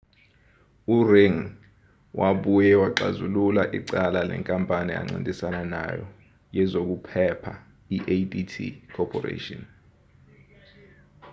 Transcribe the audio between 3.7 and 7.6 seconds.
icala nenkampani ancintisana nayo yezokuphepha